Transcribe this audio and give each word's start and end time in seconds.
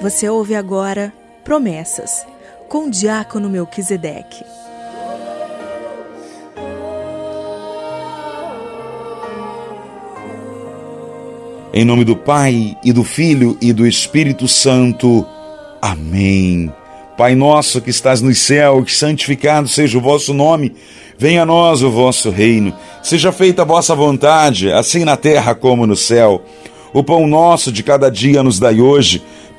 Você 0.00 0.30
ouve 0.30 0.54
agora 0.54 1.12
Promessas, 1.44 2.26
com 2.70 2.86
o 2.86 2.90
diácono 2.90 3.50
Melquisedeque. 3.50 4.42
Em 11.70 11.84
nome 11.84 12.02
do 12.02 12.16
Pai, 12.16 12.78
e 12.82 12.94
do 12.94 13.04
Filho, 13.04 13.58
e 13.60 13.74
do 13.74 13.86
Espírito 13.86 14.48
Santo. 14.48 15.26
Amém. 15.82 16.72
Pai 17.18 17.34
nosso 17.34 17.82
que 17.82 17.90
estás 17.90 18.22
no 18.22 18.34
céu, 18.34 18.82
que 18.82 18.94
santificado 18.94 19.68
seja 19.68 19.98
o 19.98 20.00
vosso 20.00 20.32
nome. 20.32 20.74
Venha 21.18 21.42
a 21.42 21.46
nós 21.46 21.82
o 21.82 21.90
vosso 21.90 22.30
reino. 22.30 22.74
Seja 23.02 23.32
feita 23.32 23.60
a 23.60 23.66
vossa 23.66 23.94
vontade, 23.94 24.72
assim 24.72 25.04
na 25.04 25.18
terra 25.18 25.54
como 25.54 25.86
no 25.86 25.94
céu. 25.94 26.42
O 26.92 27.04
pão 27.04 27.26
nosso 27.26 27.70
de 27.70 27.82
cada 27.82 28.10
dia 28.10 28.42
nos 28.42 28.58
dai 28.58 28.80
hoje. 28.80 29.22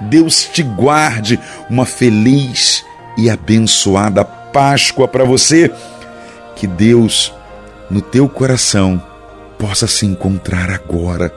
Deus 0.00 0.44
te 0.44 0.62
guarde. 0.62 1.38
Uma 1.68 1.84
feliz 1.84 2.84
e 3.16 3.28
abençoada 3.28 4.24
Páscoa 4.24 5.06
para 5.06 5.24
você. 5.24 5.70
Que 6.56 6.66
Deus, 6.66 7.32
no 7.90 8.00
teu 8.00 8.28
coração, 8.28 9.02
possa 9.58 9.86
se 9.86 10.06
encontrar 10.06 10.70
agora, 10.70 11.32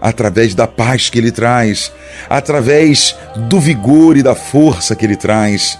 através 0.00 0.54
da 0.54 0.66
paz 0.66 1.10
que 1.10 1.18
Ele 1.18 1.32
traz, 1.32 1.92
através 2.28 3.16
do 3.48 3.60
vigor 3.60 4.16
e 4.16 4.22
da 4.22 4.34
força 4.34 4.94
que 4.94 5.04
Ele 5.04 5.16
traz. 5.16 5.78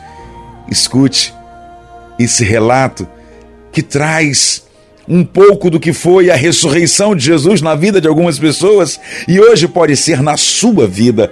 Escute 0.70 1.34
esse 2.18 2.44
relato 2.44 3.06
que 3.72 3.82
traz 3.82 4.64
um 5.06 5.24
pouco 5.24 5.68
do 5.68 5.78
que 5.78 5.92
foi 5.92 6.30
a 6.30 6.36
ressurreição 6.36 7.14
de 7.14 7.24
Jesus 7.24 7.60
na 7.60 7.74
vida 7.74 8.00
de 8.00 8.08
algumas 8.08 8.38
pessoas 8.38 8.98
e 9.28 9.38
hoje 9.38 9.68
pode 9.68 9.96
ser 9.96 10.22
na 10.22 10.36
sua 10.36 10.86
vida, 10.86 11.30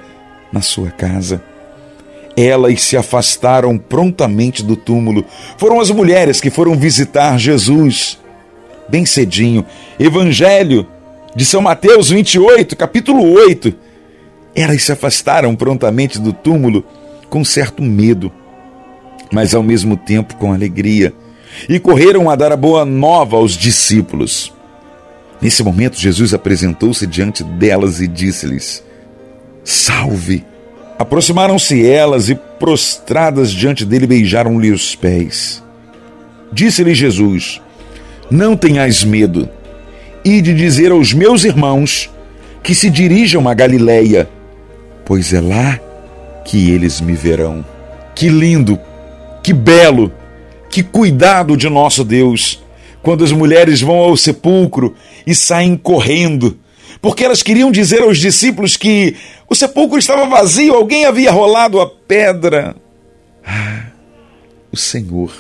na 0.53 0.61
sua 0.61 0.91
casa. 0.91 1.43
Elas 2.37 2.83
se 2.83 2.97
afastaram 2.97 3.77
prontamente 3.77 4.63
do 4.63 4.77
túmulo. 4.77 5.25
Foram 5.57 5.81
as 5.81 5.91
mulheres 5.91 6.41
que 6.41 6.51
foram 6.51 6.77
visitar 6.77 7.39
Jesus 7.39 8.19
bem 8.89 9.07
cedinho. 9.07 9.65
Evangelho 9.99 10.87
de 11.35 11.45
São 11.45 11.63
Mateus 11.63 12.11
28, 12.11 12.77
capítulo 12.77 13.23
8. 13.33 13.75
Elas 14.55 14.83
se 14.83 14.93
afastaram 14.93 15.55
prontamente 15.57 16.19
do 16.19 16.33
túmulo 16.33 16.85
com 17.31 17.43
certo 17.43 17.83
medo, 17.83 18.31
mas 19.33 19.55
ao 19.55 19.63
mesmo 19.63 19.97
tempo 19.97 20.37
com 20.37 20.53
alegria, 20.53 21.15
e 21.67 21.79
correram 21.79 22.29
a 22.29 22.37
dar 22.37 22.53
a 22.53 22.57
boa 22.57 22.85
nova 22.85 23.37
aos 23.37 23.53
discípulos. 23.53 24.53
Nesse 25.41 25.63
momento, 25.63 25.99
Jesus 25.99 26.35
apresentou-se 26.35 27.07
diante 27.07 27.43
delas 27.43 28.01
e 28.01 28.07
disse-lhes: 28.07 28.85
Salve! 29.65 30.45
Aproximaram-se 30.99 31.85
elas 31.87 32.29
e, 32.29 32.35
prostradas 32.35 33.51
diante 33.51 33.85
dele, 33.85 34.07
beijaram-lhe 34.07 34.71
os 34.71 34.95
pés. 34.95 35.63
Disse-lhe 36.53 36.95
Jesus: 36.95 37.61
não 38.33 38.57
tenhais 38.57 39.05
medo, 39.05 39.47
e 40.25 40.41
de 40.41 40.55
dizer 40.55 40.91
aos 40.91 41.13
meus 41.13 41.45
irmãos 41.45 42.09
que 42.63 42.75
se 42.75 42.89
dirijam 42.89 43.47
a 43.47 43.53
Galiléia, 43.53 44.27
pois 45.05 45.35
é 45.35 45.41
lá 45.41 45.79
que 46.45 46.71
eles 46.71 47.01
me 47.01 47.13
verão. 47.13 47.63
Que 48.15 48.31
lindo, 48.31 48.79
que 49.43 49.53
belo, 49.53 50.11
que 50.71 50.83
cuidado 50.83 51.59
de 51.59 51.69
nosso 51.69 52.05
Deus, 52.05 52.63
quando 53.03 53.23
as 53.23 53.33
mulheres 53.33 53.83
vão 53.83 53.97
ao 53.97 54.17
sepulcro 54.17 54.95
e 55.27 55.35
saem 55.35 55.77
correndo, 55.77 56.57
porque 57.01 57.25
elas 57.25 57.43
queriam 57.43 57.71
dizer 57.71 58.03
aos 58.03 58.19
discípulos 58.19 58.77
que 58.77 59.17
o 59.49 59.55
sepulcro 59.55 59.99
estava 59.99 60.27
vazio, 60.27 60.75
alguém 60.75 61.05
havia 61.05 61.31
rolado 61.31 61.81
a 61.81 61.89
pedra. 61.89 62.77
Ah, 63.45 63.87
o 64.73 64.77
Senhor 64.77 65.33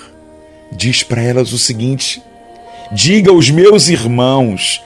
diz 0.72 1.02
para 1.02 1.22
elas 1.22 1.52
o 1.52 1.58
seguinte: 1.58 2.22
Diga 2.90 3.30
aos 3.30 3.50
meus 3.50 3.88
irmãos, 3.88 4.82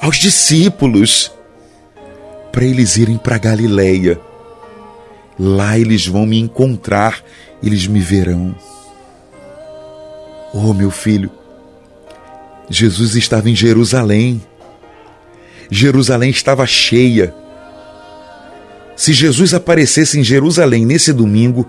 aos 0.00 0.16
discípulos, 0.16 1.32
para 2.52 2.64
eles 2.64 2.96
irem 2.96 3.16
para 3.16 3.38
Galileia. 3.38 4.20
Lá 5.38 5.78
eles 5.78 6.06
vão 6.06 6.26
me 6.26 6.38
encontrar, 6.38 7.22
eles 7.62 7.86
me 7.86 8.00
verão. 8.00 8.54
Oh, 10.52 10.72
meu 10.72 10.90
filho, 10.90 11.30
Jesus 12.70 13.14
estava 13.14 13.48
em 13.48 13.54
Jerusalém. 13.54 14.42
Jerusalém 15.70 16.30
estava 16.30 16.66
cheia. 16.66 17.34
Se 18.96 19.12
Jesus 19.12 19.54
aparecesse 19.54 20.18
em 20.18 20.24
Jerusalém 20.24 20.84
nesse 20.84 21.12
domingo, 21.12 21.68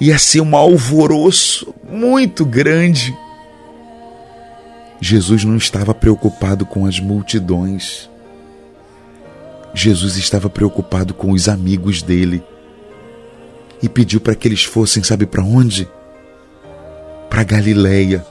ia 0.00 0.18
ser 0.18 0.40
um 0.40 0.56
alvoroço 0.56 1.72
muito 1.88 2.44
grande. 2.44 3.16
Jesus 5.00 5.44
não 5.44 5.56
estava 5.56 5.94
preocupado 5.94 6.64
com 6.64 6.86
as 6.86 6.98
multidões. 6.98 8.10
Jesus 9.74 10.16
estava 10.16 10.48
preocupado 10.48 11.12
com 11.12 11.32
os 11.32 11.48
amigos 11.48 12.02
dele 12.02 12.42
e 13.82 13.88
pediu 13.88 14.20
para 14.20 14.34
que 14.34 14.48
eles 14.48 14.64
fossem, 14.64 15.02
sabe 15.02 15.26
para 15.26 15.44
onde? 15.44 15.88
Para 17.28 17.44
Galileia. 17.44 18.24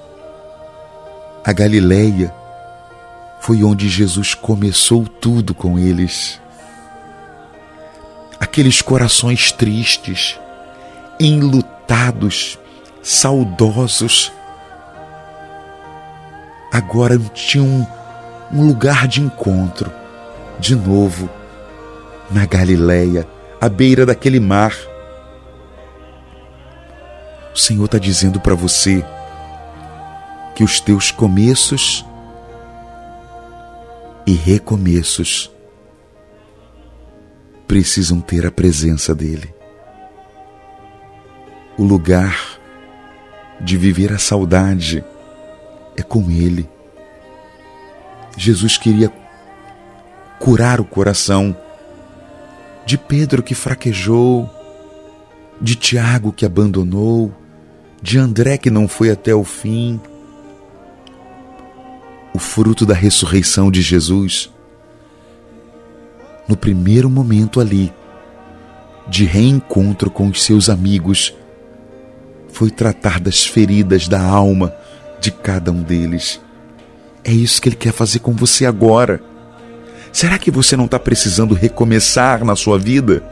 A 1.44 1.54
Galileia 1.54 2.34
foi 3.44 3.62
onde 3.62 3.90
Jesus 3.90 4.34
começou 4.34 5.06
tudo 5.06 5.54
com 5.54 5.78
eles. 5.78 6.40
Aqueles 8.40 8.82
corações 8.82 9.52
tristes, 9.52 10.40
enlutados, 11.20 12.58
saudosos, 13.02 14.32
agora 16.72 17.20
tinha 17.34 17.62
um, 17.62 17.86
um 18.50 18.66
lugar 18.66 19.10
de 19.10 19.20
encontro, 19.20 19.92
de 20.58 20.74
novo, 20.74 21.30
na 22.32 22.46
Galileia, 22.46 23.28
à 23.60 23.68
beira 23.68 24.06
daquele 24.06 24.40
mar. 24.40 24.74
O 27.54 27.60
Senhor 27.60 27.84
está 27.84 27.98
dizendo 27.98 28.40
para 28.40 28.56
você 28.56 29.04
que 30.56 30.64
os 30.64 30.80
teus 30.80 31.12
começos 31.12 32.06
e 34.26 34.34
recomeços 34.34 35.52
precisam 37.68 38.22
ter 38.22 38.46
a 38.46 38.52
presença 38.52 39.14
dEle. 39.16 39.54
O 41.78 41.84
lugar 41.84 42.60
de 43.60 43.78
viver 43.78 44.14
a 44.14 44.20
saudade 44.20 45.04
é 45.96 46.02
com 46.04 46.30
Ele. 46.30 46.70
Jesus 48.38 48.78
queria 48.78 49.12
curar 50.40 50.80
o 50.80 50.86
coração 50.86 51.56
de 52.86 52.98
Pedro 52.98 53.42
que 53.42 53.56
fraquejou, 53.56 54.50
de 55.62 55.76
Tiago 55.76 56.32
que 56.32 56.46
abandonou, 56.46 57.34
de 58.02 58.18
André 58.18 58.58
que 58.58 58.70
não 58.70 58.88
foi 58.88 59.10
até 59.10 59.34
o 59.34 59.44
fim. 59.44 60.00
O 62.34 62.40
fruto 62.40 62.86
da 62.86 62.96
ressurreição 62.96 63.70
de 63.70 63.82
Jesus, 63.82 64.50
no 66.48 66.58
primeiro 66.58 67.10
momento 67.10 67.60
ali, 67.60 67.94
de 69.08 69.26
reencontro 69.26 70.10
com 70.10 70.28
os 70.28 70.44
seus 70.44 70.68
amigos, 70.70 71.36
foi 72.50 72.72
tratar 72.72 73.20
das 73.20 73.46
feridas 73.46 74.08
da 74.08 74.22
alma 74.22 74.74
de 75.20 75.32
cada 75.32 75.72
um 75.72 75.84
deles. 75.84 76.42
É 77.24 77.32
isso 77.32 77.62
que 77.62 77.70
Ele 77.70 77.76
quer 77.76 77.94
fazer 77.94 78.20
com 78.20 78.34
você 78.34 78.66
agora. 78.66 79.22
Será 80.12 80.38
que 80.38 80.52
você 80.52 80.76
não 80.76 80.86
está 80.86 81.00
precisando 81.00 81.54
recomeçar 81.54 82.44
na 82.44 82.56
sua 82.56 82.78
vida? 82.78 83.24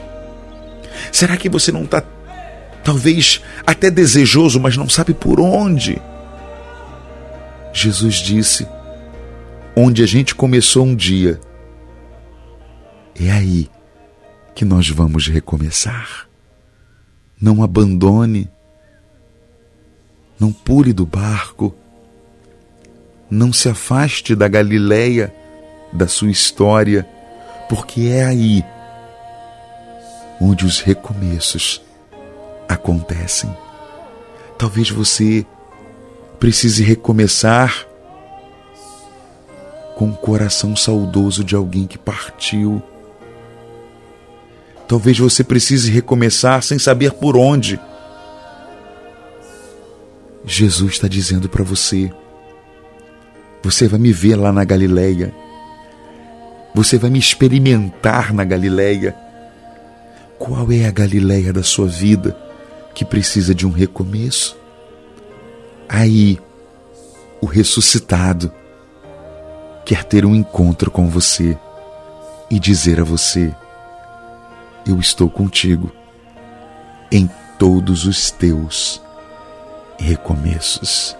Será 1.10 1.36
que 1.36 1.48
você 1.48 1.70
não 1.70 1.84
está, 1.84 2.02
talvez, 2.82 3.42
até 3.66 3.90
desejoso, 3.90 4.60
mas 4.60 4.76
não 4.76 4.88
sabe 4.88 5.14
por 5.14 5.40
onde? 5.40 6.00
Jesus 7.72 8.16
disse: 8.16 8.66
onde 9.76 10.02
a 10.02 10.06
gente 10.06 10.34
começou 10.34 10.84
um 10.84 10.94
dia, 10.94 11.40
é 13.18 13.30
aí 13.30 13.70
que 14.54 14.64
nós 14.64 14.88
vamos 14.88 15.28
recomeçar. 15.28 16.28
Não 17.40 17.62
abandone. 17.62 18.48
Não 20.38 20.52
pule 20.52 20.92
do 20.92 21.06
barco. 21.06 21.74
Não 23.30 23.52
se 23.52 23.68
afaste 23.68 24.34
da 24.34 24.46
Galileia, 24.46 25.34
da 25.92 26.06
sua 26.06 26.30
história, 26.30 27.06
porque 27.68 28.02
é 28.02 28.24
aí 28.24 28.64
onde 30.40 30.66
os 30.66 30.80
recomeços 30.80 31.82
acontecem. 32.68 33.54
Talvez 34.58 34.90
você 34.90 35.46
precise 36.38 36.82
recomeçar 36.82 37.86
com 40.02 40.08
o 40.08 40.16
coração 40.16 40.74
saudoso 40.74 41.44
de 41.44 41.54
alguém 41.54 41.86
que 41.86 41.96
partiu. 41.96 42.82
Talvez 44.88 45.16
você 45.16 45.44
precise 45.44 45.92
recomeçar 45.92 46.60
sem 46.60 46.76
saber 46.76 47.12
por 47.12 47.36
onde. 47.36 47.78
Jesus 50.44 50.94
está 50.94 51.06
dizendo 51.06 51.48
para 51.48 51.62
você: 51.62 52.12
você 53.62 53.86
vai 53.86 54.00
me 54.00 54.12
ver 54.12 54.34
lá 54.34 54.50
na 54.50 54.64
Galileia, 54.64 55.32
você 56.74 56.98
vai 56.98 57.08
me 57.08 57.20
experimentar 57.20 58.34
na 58.34 58.42
Galileia. 58.42 59.14
Qual 60.36 60.72
é 60.72 60.84
a 60.84 60.90
Galileia 60.90 61.52
da 61.52 61.62
sua 61.62 61.86
vida 61.86 62.36
que 62.92 63.04
precisa 63.04 63.54
de 63.54 63.64
um 63.64 63.70
recomeço? 63.70 64.58
Aí, 65.88 66.40
o 67.40 67.46
ressuscitado 67.46 68.52
quer 69.84 70.04
ter 70.04 70.24
um 70.24 70.34
encontro 70.34 70.90
com 70.90 71.08
você 71.08 71.58
e 72.50 72.58
dizer 72.58 73.00
a 73.00 73.04
você: 73.04 73.54
Eu 74.86 74.98
estou 75.00 75.28
contigo 75.28 75.90
em 77.10 77.28
todos 77.58 78.06
os 78.06 78.30
teus 78.30 79.02
recomeços. 79.98 81.16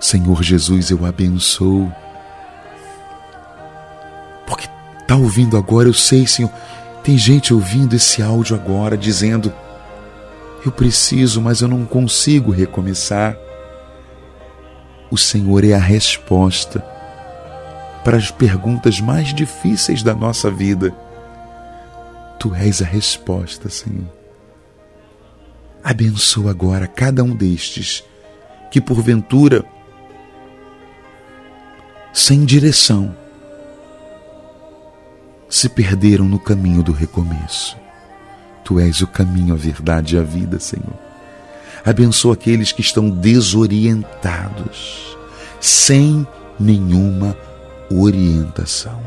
Senhor 0.00 0.42
Jesus, 0.42 0.90
eu 0.90 1.04
abençoo. 1.04 1.92
Porque 4.46 4.68
está 5.00 5.16
ouvindo 5.16 5.56
agora, 5.56 5.88
eu 5.88 5.94
sei, 5.94 6.26
Senhor, 6.26 6.50
tem 7.02 7.16
gente 7.16 7.54
ouvindo 7.54 7.94
esse 7.94 8.22
áudio 8.22 8.54
agora 8.54 8.96
dizendo: 8.96 9.52
Eu 10.64 10.70
preciso, 10.70 11.40
mas 11.40 11.60
eu 11.60 11.68
não 11.68 11.84
consigo 11.84 12.50
recomeçar. 12.50 13.36
O 15.10 15.16
Senhor 15.16 15.64
é 15.64 15.74
a 15.74 15.78
resposta 15.78 16.93
para 18.04 18.18
as 18.18 18.30
perguntas 18.30 19.00
mais 19.00 19.34
difíceis 19.34 20.02
da 20.02 20.14
nossa 20.14 20.50
vida. 20.50 20.94
Tu 22.38 22.54
és 22.54 22.82
a 22.82 22.84
resposta, 22.84 23.70
Senhor. 23.70 24.12
Abençoa 25.82 26.50
agora 26.50 26.86
cada 26.86 27.24
um 27.24 27.34
destes 27.34 28.04
que, 28.70 28.80
porventura, 28.80 29.64
sem 32.12 32.44
direção, 32.44 33.16
se 35.48 35.68
perderam 35.68 36.26
no 36.26 36.38
caminho 36.38 36.82
do 36.82 36.92
recomeço. 36.92 37.76
Tu 38.62 38.78
és 38.80 39.00
o 39.00 39.06
caminho, 39.06 39.54
a 39.54 39.56
verdade 39.56 40.16
e 40.16 40.18
a 40.18 40.22
vida, 40.22 40.58
Senhor. 40.58 40.98
Abençoa 41.84 42.34
aqueles 42.34 42.72
que 42.72 42.80
estão 42.80 43.10
desorientados, 43.10 45.16
sem 45.60 46.26
nenhuma 46.58 47.36
orientação. 47.90 49.02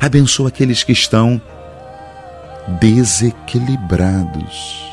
Abençoa 0.00 0.48
aqueles 0.48 0.82
que 0.82 0.92
estão 0.92 1.40
desequilibrados, 2.80 4.84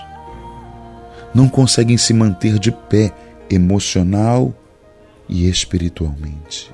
não 1.34 1.50
conseguem 1.50 1.98
se 1.98 2.14
manter 2.14 2.58
de 2.58 2.72
pé 2.72 3.12
emocional 3.50 4.54
e 5.28 5.50
espiritualmente. 5.50 6.74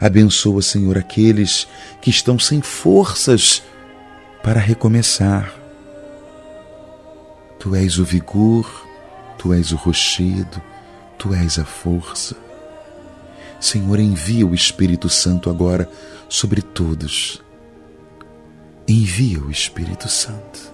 Abençoa, 0.00 0.62
Senhor, 0.62 0.98
aqueles 0.98 1.66
que 2.00 2.10
estão 2.10 2.38
sem 2.38 2.60
forças 2.60 3.62
para 4.42 4.60
recomeçar. 4.60 5.52
Tu 7.58 7.74
és 7.74 7.98
o 7.98 8.04
vigor, 8.04 8.86
tu 9.38 9.52
és 9.52 9.72
o 9.72 9.76
rochedo, 9.76 10.62
tu 11.18 11.34
és 11.34 11.58
a 11.58 11.64
força. 11.64 12.43
Senhor, 13.60 13.98
envia 13.98 14.46
o 14.46 14.54
Espírito 14.54 15.08
Santo 15.08 15.48
agora 15.48 15.88
sobre 16.28 16.60
todos. 16.60 17.42
Envia 18.86 19.40
o 19.40 19.50
Espírito 19.50 20.08
Santo. 20.08 20.72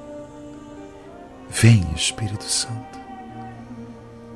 Vem, 1.49 1.87
Espírito 1.95 2.45
Santo. 2.45 2.99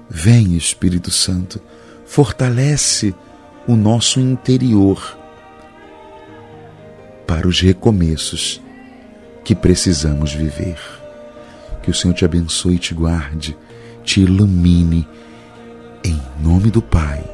Vem, 0.08 0.56
Espírito 0.56 1.10
Santo. 1.10 1.60
Fortalece 2.06 3.14
o 3.66 3.74
nosso 3.74 4.20
interior 4.20 5.18
para 7.26 7.48
os 7.48 7.60
recomeços 7.60 8.60
que 9.44 9.54
precisamos 9.54 10.32
viver. 10.32 10.78
Que 11.82 11.90
o 11.90 11.94
Senhor 11.94 12.14
te 12.14 12.24
abençoe 12.24 12.76
e 12.76 12.78
te 12.78 12.94
guarde, 12.94 13.56
te 14.04 14.20
ilumine, 14.20 15.06
em 16.04 16.20
nome 16.40 16.70
do 16.70 16.80
Pai 16.80 17.33